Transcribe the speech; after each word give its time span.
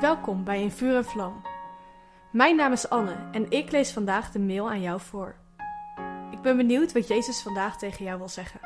Welkom 0.00 0.44
bij 0.44 0.62
In 0.62 0.70
Vuur 0.70 0.96
en 0.96 1.04
Vlam. 1.04 1.42
Mijn 2.32 2.56
naam 2.56 2.72
is 2.72 2.88
Anne 2.88 3.28
en 3.32 3.50
ik 3.50 3.70
lees 3.70 3.92
vandaag 3.92 4.30
de 4.30 4.38
mail 4.38 4.70
aan 4.70 4.80
jou 4.80 5.00
voor. 5.00 5.36
Ik 6.30 6.40
ben 6.40 6.56
benieuwd 6.56 6.92
wat 6.92 7.08
Jezus 7.08 7.42
vandaag 7.42 7.78
tegen 7.78 8.04
jou 8.04 8.18
wil 8.18 8.28
zeggen. 8.28 8.60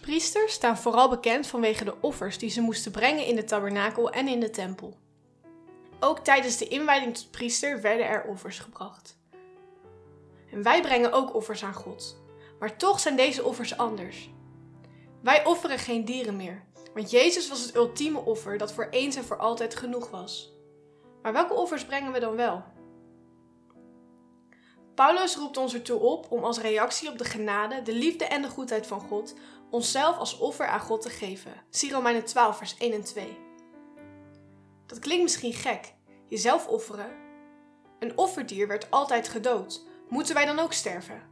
Priesters 0.00 0.52
staan 0.52 0.78
vooral 0.78 1.08
bekend 1.08 1.46
vanwege 1.46 1.84
de 1.84 2.00
offers 2.00 2.38
die 2.38 2.50
ze 2.50 2.60
moesten 2.60 2.92
brengen 2.92 3.26
in 3.26 3.36
de 3.36 3.44
tabernakel 3.44 4.10
en 4.10 4.28
in 4.28 4.40
de 4.40 4.50
tempel. 4.50 4.98
Ook 6.00 6.18
tijdens 6.18 6.56
de 6.56 6.68
inwijding 6.68 7.14
tot 7.14 7.30
priester 7.30 7.80
werden 7.80 8.06
er 8.06 8.24
offers 8.24 8.58
gebracht. 8.58 9.18
En 10.50 10.62
wij 10.62 10.82
brengen 10.82 11.12
ook 11.12 11.34
offers 11.34 11.64
aan 11.64 11.74
God. 11.74 12.20
Maar 12.62 12.76
toch 12.76 13.00
zijn 13.00 13.16
deze 13.16 13.44
offers 13.44 13.76
anders. 13.76 14.30
Wij 15.22 15.44
offeren 15.44 15.78
geen 15.78 16.04
dieren 16.04 16.36
meer, 16.36 16.64
want 16.94 17.10
Jezus 17.10 17.48
was 17.48 17.60
het 17.60 17.74
ultieme 17.74 18.18
offer 18.18 18.58
dat 18.58 18.72
voor 18.72 18.86
eens 18.90 19.16
en 19.16 19.24
voor 19.24 19.38
altijd 19.38 19.74
genoeg 19.74 20.10
was. 20.10 20.52
Maar 21.22 21.32
welke 21.32 21.54
offers 21.54 21.84
brengen 21.84 22.12
we 22.12 22.20
dan 22.20 22.36
wel? 22.36 22.64
Paulus 24.94 25.36
roept 25.36 25.56
ons 25.56 25.74
ertoe 25.74 25.98
op 25.98 26.30
om 26.30 26.44
als 26.44 26.58
reactie 26.58 27.08
op 27.08 27.18
de 27.18 27.24
genade, 27.24 27.82
de 27.82 27.92
liefde 27.92 28.24
en 28.24 28.42
de 28.42 28.48
goedheid 28.48 28.86
van 28.86 29.00
God 29.00 29.34
onszelf 29.70 30.18
als 30.18 30.38
offer 30.38 30.66
aan 30.66 30.80
God 30.80 31.02
te 31.02 31.10
geven. 31.10 31.52
Zie 31.70 31.92
Romeinen 31.92 32.24
12, 32.24 32.56
vers 32.56 32.76
1 32.78 32.92
en 32.92 33.04
2. 33.04 33.38
Dat 34.86 34.98
klinkt 34.98 35.22
misschien 35.22 35.52
gek, 35.52 35.94
jezelf 36.28 36.66
offeren. 36.66 37.10
Een 37.98 38.18
offerdier 38.18 38.68
werd 38.68 38.90
altijd 38.90 39.28
gedood. 39.28 39.86
Moeten 40.08 40.34
wij 40.34 40.44
dan 40.44 40.58
ook 40.58 40.72
sterven? 40.72 41.30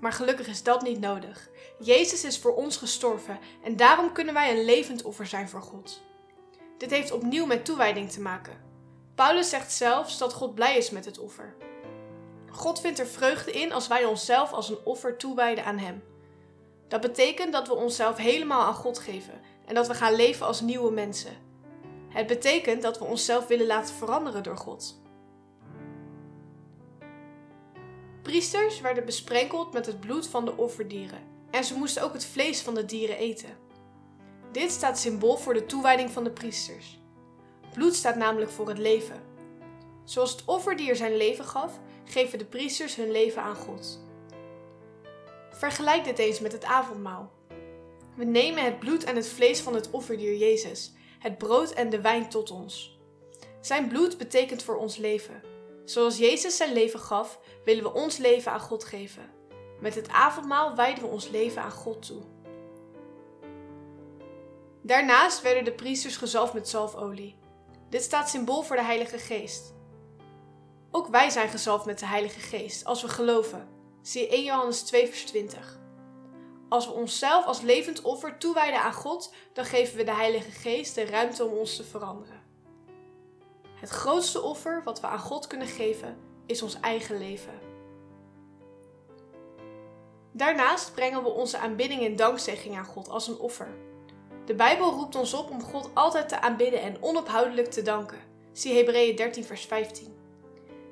Maar 0.00 0.12
gelukkig 0.12 0.46
is 0.46 0.62
dat 0.62 0.82
niet 0.82 1.00
nodig. 1.00 1.48
Jezus 1.78 2.24
is 2.24 2.38
voor 2.38 2.54
ons 2.54 2.76
gestorven 2.76 3.38
en 3.62 3.76
daarom 3.76 4.12
kunnen 4.12 4.34
wij 4.34 4.50
een 4.50 4.64
levend 4.64 5.02
offer 5.02 5.26
zijn 5.26 5.48
voor 5.48 5.62
God. 5.62 6.02
Dit 6.78 6.90
heeft 6.90 7.12
opnieuw 7.12 7.46
met 7.46 7.64
toewijding 7.64 8.10
te 8.10 8.20
maken. 8.20 8.66
Paulus 9.14 9.48
zegt 9.48 9.72
zelfs 9.72 10.18
dat 10.18 10.32
God 10.32 10.54
blij 10.54 10.76
is 10.76 10.90
met 10.90 11.04
het 11.04 11.18
offer. 11.18 11.56
God 12.50 12.80
vindt 12.80 12.98
er 12.98 13.06
vreugde 13.06 13.52
in 13.52 13.72
als 13.72 13.88
wij 13.88 14.04
onszelf 14.04 14.52
als 14.52 14.68
een 14.68 14.84
offer 14.84 15.16
toewijden 15.16 15.64
aan 15.64 15.78
Hem. 15.78 16.02
Dat 16.88 17.00
betekent 17.00 17.52
dat 17.52 17.68
we 17.68 17.74
onszelf 17.74 18.16
helemaal 18.16 18.66
aan 18.66 18.74
God 18.74 18.98
geven 18.98 19.40
en 19.66 19.74
dat 19.74 19.86
we 19.86 19.94
gaan 19.94 20.14
leven 20.14 20.46
als 20.46 20.60
nieuwe 20.60 20.90
mensen. 20.90 21.32
Het 22.08 22.26
betekent 22.26 22.82
dat 22.82 22.98
we 22.98 23.04
onszelf 23.04 23.46
willen 23.46 23.66
laten 23.66 23.94
veranderen 23.94 24.42
door 24.42 24.56
God. 24.56 25.00
Priesters 28.28 28.80
werden 28.80 29.04
besprenkeld 29.04 29.72
met 29.72 29.86
het 29.86 30.00
bloed 30.00 30.28
van 30.28 30.44
de 30.44 30.56
offerdieren 30.56 31.18
en 31.50 31.64
ze 31.64 31.74
moesten 31.74 32.02
ook 32.02 32.12
het 32.12 32.24
vlees 32.24 32.60
van 32.60 32.74
de 32.74 32.84
dieren 32.84 33.16
eten. 33.16 33.56
Dit 34.52 34.70
staat 34.70 34.98
symbool 34.98 35.36
voor 35.36 35.54
de 35.54 35.66
toewijding 35.66 36.10
van 36.10 36.24
de 36.24 36.30
priesters. 36.30 36.98
Bloed 37.74 37.94
staat 37.94 38.16
namelijk 38.16 38.50
voor 38.50 38.68
het 38.68 38.78
leven. 38.78 39.22
Zoals 40.04 40.30
het 40.30 40.44
offerdier 40.44 40.96
zijn 40.96 41.16
leven 41.16 41.44
gaf, 41.44 41.80
geven 42.04 42.38
de 42.38 42.44
priesters 42.44 42.96
hun 42.96 43.10
leven 43.10 43.42
aan 43.42 43.56
God. 43.56 44.00
Vergelijk 45.50 46.04
dit 46.04 46.18
eens 46.18 46.40
met 46.40 46.52
het 46.52 46.64
avondmaal. 46.64 47.32
We 48.16 48.24
nemen 48.24 48.64
het 48.64 48.78
bloed 48.78 49.04
en 49.04 49.16
het 49.16 49.28
vlees 49.28 49.60
van 49.60 49.74
het 49.74 49.90
offerdier 49.90 50.36
Jezus, 50.36 50.92
het 51.18 51.38
brood 51.38 51.70
en 51.70 51.90
de 51.90 52.00
wijn 52.00 52.28
tot 52.28 52.50
ons. 52.50 52.98
Zijn 53.60 53.88
bloed 53.88 54.18
betekent 54.18 54.62
voor 54.62 54.76
ons 54.76 54.96
leven. 54.96 55.42
Zoals 55.88 56.18
Jezus 56.18 56.56
zijn 56.56 56.72
leven 56.72 57.00
gaf, 57.00 57.40
willen 57.64 57.82
we 57.82 57.92
ons 57.92 58.16
leven 58.16 58.52
aan 58.52 58.60
God 58.60 58.84
geven. 58.84 59.30
Met 59.80 59.94
het 59.94 60.08
avondmaal 60.08 60.76
wijden 60.76 61.04
we 61.04 61.10
ons 61.10 61.28
leven 61.28 61.62
aan 61.62 61.70
God 61.70 62.06
toe. 62.06 62.22
Daarnaast 64.82 65.42
werden 65.42 65.64
de 65.64 65.72
priesters 65.72 66.16
gezalfd 66.16 66.52
met 66.52 66.68
zalfolie. 66.68 67.38
Dit 67.90 68.02
staat 68.02 68.28
symbool 68.28 68.62
voor 68.62 68.76
de 68.76 68.82
Heilige 68.82 69.18
Geest. 69.18 69.74
Ook 70.90 71.06
wij 71.06 71.30
zijn 71.30 71.48
gezalfd 71.48 71.84
met 71.84 71.98
de 71.98 72.06
Heilige 72.06 72.40
Geest 72.40 72.84
als 72.84 73.02
we 73.02 73.08
geloven. 73.08 73.68
Zie 74.02 74.28
1 74.28 74.44
Johannes 74.44 74.82
2 74.82 75.06
vers 75.08 75.24
20. 75.24 75.78
Als 76.68 76.86
we 76.86 76.92
onszelf 76.92 77.44
als 77.44 77.60
levend 77.60 78.02
offer 78.02 78.38
toewijden 78.38 78.80
aan 78.80 78.94
God, 78.94 79.34
dan 79.52 79.64
geven 79.64 79.96
we 79.96 80.04
de 80.04 80.14
Heilige 80.14 80.50
Geest 80.50 80.94
de 80.94 81.04
ruimte 81.04 81.44
om 81.44 81.52
ons 81.52 81.76
te 81.76 81.84
veranderen. 81.84 82.47
Het 83.80 83.88
grootste 83.88 84.42
offer 84.42 84.82
wat 84.84 85.00
we 85.00 85.06
aan 85.06 85.18
God 85.18 85.46
kunnen 85.46 85.66
geven 85.66 86.16
is 86.46 86.62
ons 86.62 86.80
eigen 86.80 87.18
leven. 87.18 87.58
Daarnaast 90.32 90.94
brengen 90.94 91.22
we 91.22 91.28
onze 91.28 91.58
aanbidding 91.58 92.04
en 92.04 92.16
dankzegging 92.16 92.76
aan 92.76 92.84
God 92.84 93.08
als 93.08 93.28
een 93.28 93.38
offer. 93.38 93.68
De 94.44 94.54
Bijbel 94.54 94.90
roept 94.90 95.14
ons 95.14 95.34
op 95.34 95.50
om 95.50 95.62
God 95.62 95.90
altijd 95.94 96.28
te 96.28 96.40
aanbidden 96.40 96.80
en 96.80 97.02
onophoudelijk 97.02 97.70
te 97.70 97.82
danken. 97.82 98.18
Zie 98.52 98.76
Hebreeën 98.76 99.16
13 99.16 99.44
vers 99.44 99.64
15. 99.64 100.16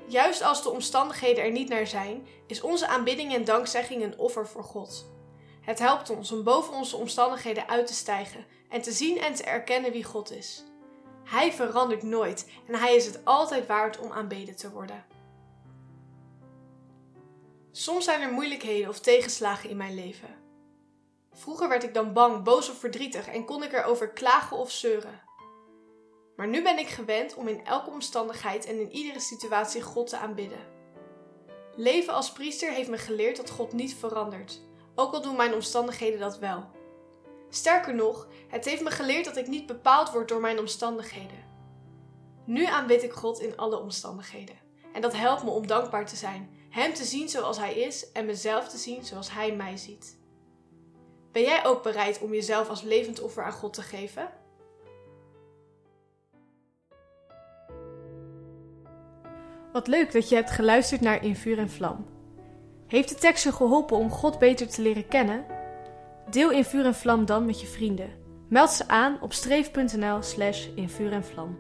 Juist 0.07 0.43
als 0.43 0.63
de 0.63 0.71
omstandigheden 0.71 1.45
er 1.45 1.51
niet 1.51 1.69
naar 1.69 1.87
zijn, 1.87 2.27
is 2.47 2.61
onze 2.61 2.87
aanbidding 2.87 3.35
en 3.35 3.45
dankzegging 3.45 4.03
een 4.03 4.19
offer 4.19 4.47
voor 4.47 4.65
God. 4.65 5.07
Het 5.61 5.79
helpt 5.79 6.11
ons 6.11 6.33
om 6.33 6.43
boven 6.43 6.75
onze 6.75 6.97
omstandigheden 6.97 7.69
uit 7.69 7.87
te 7.87 7.95
stijgen 7.95 8.47
en 8.69 8.83
te 8.83 8.93
zien 8.93 9.19
en 9.21 9.35
te 9.35 9.45
erkennen 9.45 9.93
wie 9.93 10.05
God 10.05 10.31
is. 10.31 10.65
Hij 11.27 11.53
verandert 11.53 12.03
nooit 12.03 12.51
en 12.67 12.75
hij 12.75 12.95
is 12.95 13.07
het 13.07 13.25
altijd 13.25 13.67
waard 13.67 13.99
om 13.99 14.13
aanbeden 14.13 14.57
te 14.57 14.71
worden. 14.71 15.05
Soms 17.73 18.05
zijn 18.05 18.21
er 18.21 18.33
moeilijkheden 18.33 18.89
of 18.89 19.01
tegenslagen 19.01 19.71
in 19.71 19.77
mijn 19.77 19.95
leven. 19.95 20.29
Vroeger 21.33 21.69
werd 21.69 21.83
ik 21.83 21.95
dan 21.95 22.13
bang, 22.13 22.45
boos 22.45 22.71
of 22.71 22.79
verdrietig 22.79 23.27
en 23.29 23.45
kon 23.45 23.63
ik 23.63 23.73
erover 23.73 24.09
klagen 24.09 24.57
of 24.57 24.71
zeuren. 24.71 25.23
Maar 26.37 26.49
nu 26.49 26.63
ben 26.63 26.79
ik 26.79 26.89
gewend 26.89 27.35
om 27.35 27.49
in 27.49 27.65
elke 27.65 27.91
omstandigheid 27.91 28.67
en 28.67 28.81
in 28.81 28.93
iedere 28.93 29.21
situatie 29.21 29.83
God 29.83 30.09
te 30.09 30.17
aanbidden. 30.17 30.75
Leven 31.77 32.15
als 32.15 32.33
priester 32.33 32.73
heeft 32.73 32.89
me 32.89 32.99
geleerd 32.99 33.37
dat 33.37 33.51
God 33.51 33.73
niet 33.73 33.95
verandert, 33.95 34.61
ook 34.95 35.13
al 35.13 35.23
doen 35.23 35.37
mijn 35.37 35.55
omstandigheden 35.55 36.21
dat 36.21 36.39
wel. 36.39 36.76
Sterker 37.51 37.95
nog, 37.95 38.29
het 38.49 38.65
heeft 38.65 38.83
me 38.83 38.91
geleerd 38.91 39.25
dat 39.25 39.37
ik 39.37 39.47
niet 39.47 39.67
bepaald 39.67 40.11
word 40.11 40.29
door 40.29 40.41
mijn 40.41 40.59
omstandigheden. 40.59 41.45
Nu 42.45 42.65
aanbid 42.65 43.03
ik 43.03 43.13
God 43.13 43.41
in 43.41 43.57
alle 43.57 43.79
omstandigheden. 43.79 44.57
En 44.93 45.01
dat 45.01 45.17
helpt 45.17 45.43
me 45.43 45.51
om 45.51 45.67
dankbaar 45.67 46.07
te 46.07 46.17
zijn, 46.17 46.51
Hem 46.71 46.95
te 46.95 47.05
zien 47.05 47.29
zoals 47.29 47.59
Hij 47.59 47.75
is 47.75 48.13
en 48.13 48.27
mezelf 48.27 48.69
te 48.69 48.77
zien 48.77 49.05
zoals 49.05 49.33
Hij 49.33 49.57
mij 49.57 49.77
ziet. 49.77 50.19
Ben 51.33 51.43
jij 51.43 51.65
ook 51.65 51.83
bereid 51.83 52.21
om 52.21 52.33
jezelf 52.33 52.69
als 52.69 52.83
levend 52.83 53.21
offer 53.21 53.45
aan 53.45 53.53
God 53.53 53.73
te 53.73 53.83
geven? 53.83 54.31
Wat 59.73 59.87
leuk 59.87 60.13
dat 60.13 60.29
je 60.29 60.35
hebt 60.35 60.51
geluisterd 60.51 61.01
naar 61.01 61.25
In 61.25 61.37
Vuur 61.37 61.59
en 61.59 61.71
Vlam. 61.71 62.07
Heeft 62.87 63.09
de 63.09 63.15
tekst 63.15 63.45
je 63.45 63.53
geholpen 63.53 63.97
om 63.97 64.11
God 64.11 64.39
beter 64.39 64.69
te 64.69 64.83
leren 64.83 65.09
kennen? 65.09 65.56
Deel 66.31 66.51
In 66.51 66.65
Vuur 66.65 66.85
en 66.85 66.95
Vlam 66.95 67.25
dan 67.25 67.47
met 67.47 67.61
je 67.61 67.67
vrienden. 67.67 68.11
Meld 68.49 68.71
ze 68.71 68.89
aan 68.89 69.21
op 69.21 69.33
streef.nl 69.33 70.23
slash 70.23 70.67
in 70.75 70.89
vuur 70.89 71.13
en 71.13 71.25
vlam. 71.25 71.59